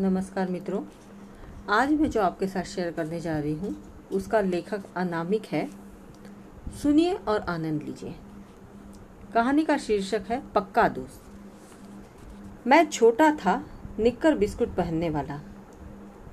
[0.00, 0.80] नमस्कार मित्रों।
[1.70, 3.74] आज मैं जो आपके साथ शेयर करने जा रही हूँ,
[4.12, 5.66] उसका लेखक अनामिक है।
[6.82, 8.14] सुनिए और आनंद लीजिए।
[9.34, 13.62] कहानी का शीर्षक है, पक्का दोस्त। मैं छोटा था,
[13.98, 15.40] निक्कर बिस्कुट पहनने वाला।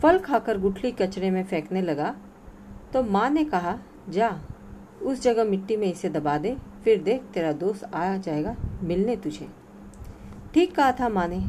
[0.00, 2.14] फल खाकर गुठली कचरे में फेंकने लगा
[2.92, 3.78] तो माँ ने कहा,
[4.08, 4.40] जा,
[5.02, 9.48] उस जगह मिट्टी में इसे दबा दे, फिर देख तेरा दोस्त आ जाएगा मिलने तुझे।
[10.54, 11.46] ठीक कहा था माँ ने।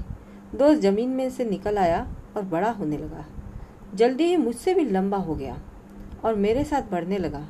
[0.56, 3.26] दोस्त ज़मीन में से निकल आया और बड़ा होने लगा।
[3.96, 5.60] जल्दी ही मुझसे भी लंबा हो गया
[6.26, 7.48] और मेरे साथ बढ़ने लगा।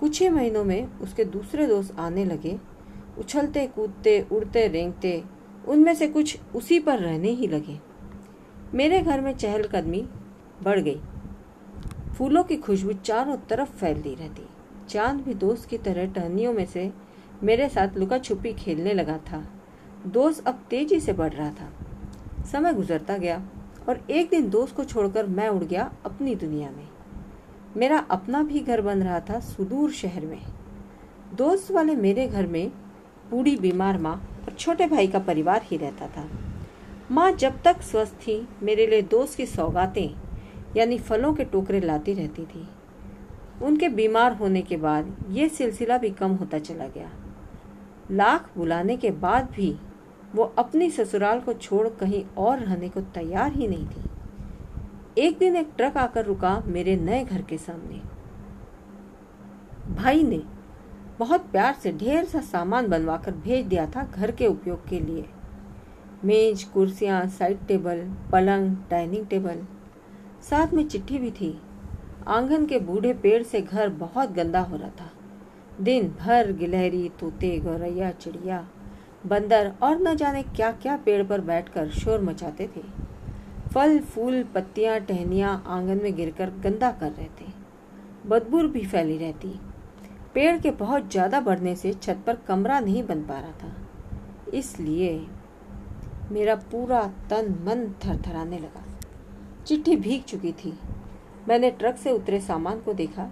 [0.00, 2.58] कुछ ही महीनों में उसके दूसरे दोस्त आने लगे।
[3.18, 5.24] उछलते, कूदते, उड़ते, रेंगते,
[5.68, 7.80] उनमें से कुछ उसी पर रहने ही लगे।
[8.74, 10.08] मेरे घर में चहलकदमी
[10.62, 11.00] बढ़ गई।
[12.18, 14.46] फूलों की खुशबू चारों तरफ़ फैलती रहती।
[14.88, 16.92] चाँद भी दोस्त की तरह टहनियों में से
[17.42, 19.44] मेरे साथ लुका छुपी खेलने लगा था।
[20.06, 21.85] दोस्त अब तेज़ी से बढ़ रहा था।
[22.52, 23.42] समय गुजरता गया
[23.88, 26.88] और एक दिन दोस्त को छोड़कर मैं उड़ गया अपनी दुनिया में।
[27.76, 30.42] मेरा अपना भी घर बन रहा था सुदूर शहर में।
[31.34, 32.72] दोस्त वाले मेरे घर में
[33.30, 36.28] बूढ़ी बीमार माँ और छोटे भाई का परिवार ही रहता था।
[37.10, 40.14] माँ जब तक स्वस्थ थी, मेरे लिए दोस्त की सौगातें,
[40.76, 42.68] यानी फलों के टोकरे लाती रहती थी।
[43.62, 47.10] उनके बीमार होने के बाद ये सिलसिला भी कम होता चला गया।
[48.10, 49.76] लाख बुलाने के बाद भी
[50.36, 54.02] वो अपनी ससुराल को छोड़ कहीं और रहने को तैयार ही नहीं थी।
[55.18, 58.00] एक दिन एक ट्रक आकर रुका मेरे नए घर के सामने।
[59.94, 60.42] भाई ने
[61.18, 65.24] बहुत प्यार से ढेर सा सामान बनवाकर भेज दिया था घर के उपयोग के लिए।
[66.24, 69.66] मेज, कुर्सियाँ साइड टेबल पलंग डाइनिंग टेबल
[70.50, 71.60] साथ में चिट्ठी भी थी।
[72.28, 75.10] आँगन के बूढ़े पेड़ से घर बहुत गंदा हो रहा था।
[75.80, 78.68] दिन भर गिलहरी, तोते, गौरैया, चिड़िया
[79.26, 82.82] बंदर और न जाने क्या क्या पेड़ पर बैठकर शोर मचाते थे।
[83.74, 87.52] फल, फूल, पत्तियाँ, टहनियाँ आँगन में गिरकर गंदा कर रहे थे
[88.26, 89.48] बदबूर भी फैली रहती।
[90.34, 93.74] पेड़ के बहुत ज़्यादा बढ़ने से छत पर कमरा नहीं बन पा रहा था।
[94.54, 95.26] इसलिए
[96.32, 98.84] मेरा पूरा तन मन थरथराने लगा।
[99.66, 100.72] चिट्ठी भीग चुकी थी।
[101.48, 103.30] मैंने ट्रक से उतरे सामान को देखा।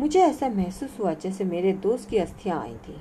[0.00, 2.96] मुझे ऐसा महसूस हुआ जैसे मेरे दोस्त की अस्थियाँ आई थी।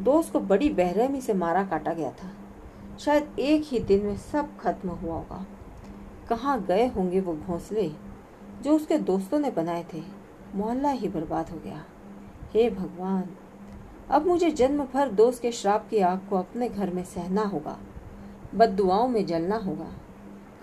[0.00, 2.32] दोस्त को बड़ी बेरहमी से मारा काटा गया था।
[2.98, 5.46] शायद एक ही दिन में सब खत्म हुआ होगा।
[6.28, 7.92] कहाँ गए होंगे वो घोंसले?
[8.62, 10.02] जो उसके दोस्तों ने बनाए थे।
[10.54, 11.84] मोहल्ला ही बर्बाद हो गया।
[12.54, 13.24] हे भगवान!
[14.10, 17.78] अब मुझे जन्म भर दोस्त के श्राप की आग को अपने घर में सहना होगा।
[18.54, 19.92] बदुआओं में जलना होगा।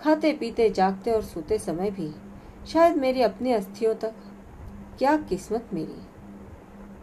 [0.00, 2.14] खाते पीते जागते और सोते समय भी
[2.66, 4.14] शायद मेरी अपनी अस्थियों तक।
[4.98, 6.02] क्या किस्मत मेरी?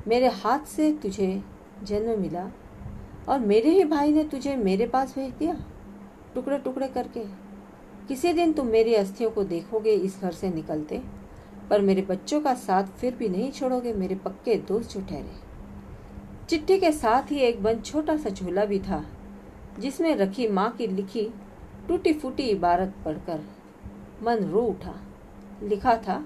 [0.07, 2.49] मेरे हाथ से तुझे जन्म मिला
[3.29, 5.55] और मेरे ही भाई ने तुझे मेरे पास भेज दिया,
[6.35, 7.23] टुकड़े टुकड़े करके।
[8.07, 11.01] किसी दिन तुम मेरी अस्थियों को देखोगे, इस घर से निकलते,
[11.69, 15.43] पर मेरे बच्चों का साथ फिर भी नहीं छोड़ोगे, मेरे पक्के दोस्त जो ठहरे।
[16.49, 19.03] चिट्ठी के साथ ही एक बंद छोटा सा झूला भी था,
[19.79, 21.27] जिसमें रखी माँ की लिखी
[21.87, 23.43] टूटी फूटी इबारत पढ़कर
[24.23, 24.93] मन रो उठा।
[25.63, 26.23] लिखा था,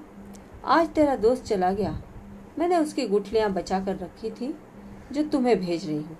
[0.65, 1.99] आज तेरा दोस्त चला गया।
[2.59, 4.53] मैंने उसकी गुठलियाँ बचा कर रखी थी
[5.11, 6.17] जो तुम्हें भेज रही हूँ।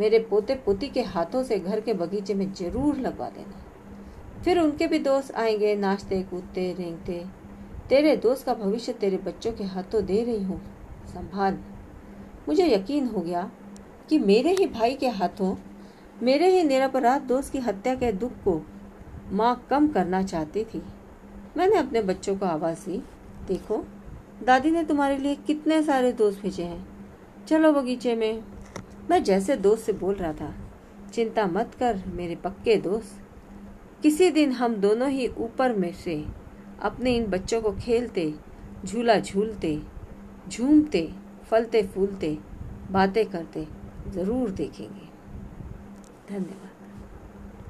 [0.00, 3.62] मेरे पोते पोती के हाथों से घर के बगीचे में ज़रूर लगवा देना।
[4.42, 7.24] फिर उनके भी दोस्त आएँगे, नाचते, कूदते, रेंगते।
[7.88, 10.60] तेरे दोस्त का भविष्य तेरे बच्चों के हाथों दे रही हूँ।
[11.06, 11.58] संभाल।
[12.48, 13.50] मुझे यकीन हो गया
[14.08, 15.56] कि मेरे ही भाई के हाथों,
[16.22, 18.62] मेरे ही निरपराध दोस्त की हत्या के दुख को
[19.32, 20.82] माँ कम करना चाहती थी।
[21.56, 23.02] मैंने अपने बच्चों को आवाज़ दी,
[23.48, 23.84] देखो,
[24.44, 26.93] दादी ने तुम्हारे लिए कितने सारे दोस्त भेजे हैं।
[27.48, 28.42] चलो बगीचे में।
[29.10, 30.52] मैं जैसे दोस्त से बोल रहा था,
[31.14, 33.20] चिंता मत कर मेरे पक्के दोस्त।
[34.02, 36.24] किसी दिन हम दोनों ही ऊपर में से
[36.82, 38.32] अपने इन बच्चों को खेलते,
[38.84, 39.80] झूला झूलते,
[40.48, 41.08] झूमते,
[41.50, 42.36] फलते फूलते
[42.90, 43.66] बातें करते
[44.08, 45.08] ज़रूर देखेंगे।
[46.28, 46.63] धन्यवाद।